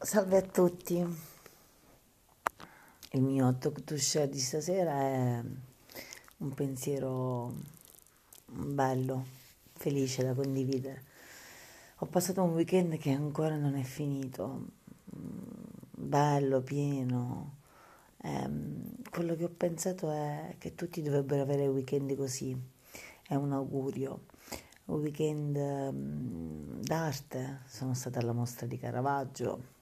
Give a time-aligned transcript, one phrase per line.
[0.00, 1.04] Salve a tutti,
[3.10, 5.42] il mio talk to share di stasera è
[6.36, 7.52] un pensiero
[8.46, 9.26] bello,
[9.72, 11.02] felice da condividere.
[11.96, 14.66] Ho passato un weekend che ancora non è finito,
[15.04, 17.56] bello, pieno.
[18.18, 22.56] Ehm, quello che ho pensato è che tutti dovrebbero avere weekend così,
[23.26, 24.26] è un augurio.
[24.84, 29.76] Un weekend mm, d'arte, sono stata alla mostra di Caravaggio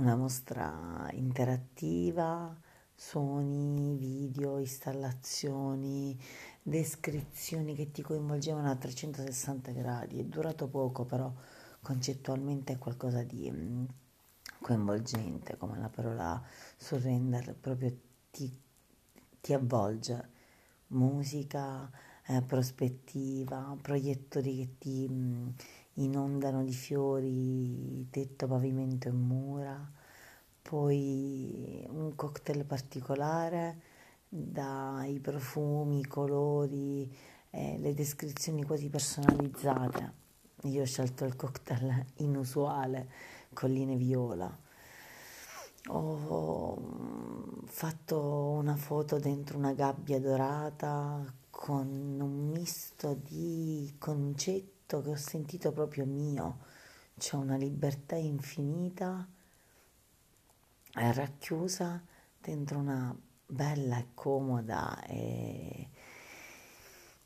[0.00, 2.58] una mostra interattiva,
[2.94, 6.18] suoni, video, installazioni,
[6.62, 10.18] descrizioni che ti coinvolgevano a 360 gradi.
[10.18, 11.30] È durato poco, però
[11.82, 13.84] concettualmente è qualcosa di mm,
[14.62, 16.42] coinvolgente, come la parola
[16.78, 17.94] surrender proprio
[18.30, 18.50] ti,
[19.38, 20.38] ti avvolge.
[20.88, 21.90] Musica,
[22.26, 25.48] eh, prospettiva, proiettori che ti mm,
[25.94, 29.90] inondano di fiori tetto, pavimento e mura,
[30.62, 33.80] poi un cocktail particolare
[34.28, 37.12] dai profumi, i colori,
[37.50, 40.18] eh, le descrizioni quasi personalizzate.
[40.64, 43.08] Io ho scelto il cocktail inusuale,
[43.52, 44.56] colline viola.
[45.88, 51.88] Ho mm, fatto una foto dentro una gabbia dorata con
[52.20, 56.58] un misto di concetti che ho sentito proprio mio,
[57.16, 59.28] c'è una libertà infinita
[60.92, 62.02] racchiusa
[62.40, 65.88] dentro una bella e comoda e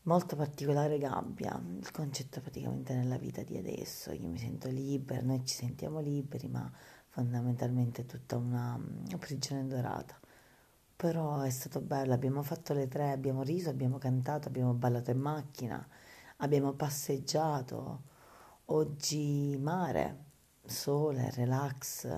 [0.02, 1.60] molto particolare gabbia.
[1.78, 6.48] Il concetto praticamente nella vita di adesso, io mi sento libera, noi ci sentiamo liberi,
[6.48, 6.70] ma
[7.08, 10.18] fondamentalmente è tutta una, una prigione dorata.
[10.96, 15.18] Però è stato bello, abbiamo fatto le tre, abbiamo riso, abbiamo cantato, abbiamo ballato in
[15.18, 15.86] macchina
[16.38, 18.02] abbiamo passeggiato,
[18.66, 20.24] oggi mare,
[20.64, 22.08] sole, relax,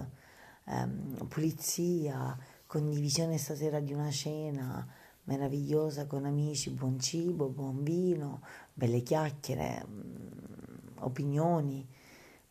[0.64, 2.36] ehm, pulizia,
[2.66, 4.86] condivisione stasera di una cena
[5.24, 8.42] meravigliosa con amici, buon cibo, buon vino,
[8.72, 11.86] belle chiacchiere, mm, opinioni,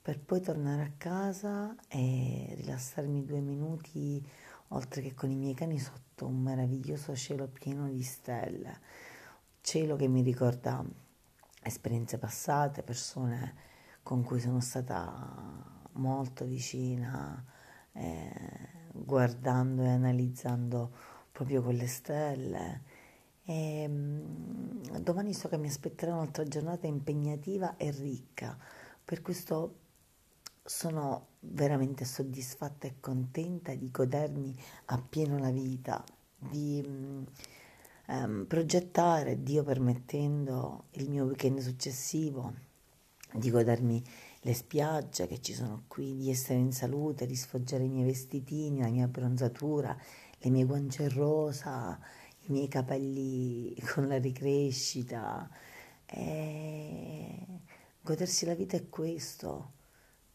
[0.01, 4.23] per poi tornare a casa e rilassarmi due minuti,
[4.69, 8.79] oltre che con i miei cani, sotto un meraviglioso cielo pieno di stelle,
[9.61, 10.85] cielo che mi ricorda
[11.65, 13.55] esperienze passate, persone
[14.03, 17.43] con cui sono stata molto vicina,
[17.91, 18.31] eh,
[18.93, 20.91] guardando e analizzando
[21.31, 22.81] proprio quelle stelle.
[23.43, 28.57] E, mh, domani so che mi aspetterà un'altra giornata impegnativa e ricca,
[29.03, 29.79] per questo
[30.63, 34.55] sono veramente soddisfatta e contenta di godermi
[34.85, 36.03] appieno la vita,
[36.37, 37.23] di...
[38.07, 42.53] Ehm, progettare, Dio permettendo, il mio weekend successivo,
[43.33, 44.03] di godermi
[44.41, 48.81] le spiagge che ci sono qui, di essere in salute, di sfoggiare i miei vestitini,
[48.81, 49.97] la mia bronzatura,
[50.39, 51.99] le mie guance rosa,
[52.41, 55.49] i miei capelli con la ricrescita.
[56.05, 57.45] E
[58.01, 59.71] godersi la vita è questo,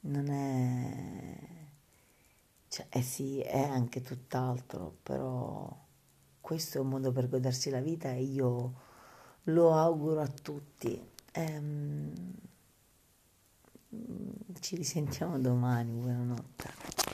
[0.01, 1.59] non è...
[2.69, 5.77] Cioè, eh sì, è anche tutt'altro, però
[6.41, 8.73] questo è un modo per godersi la vita e io
[9.45, 11.01] lo auguro a tutti.
[11.33, 12.13] Ehm,
[14.61, 17.10] ci risentiamo domani, buonanotte.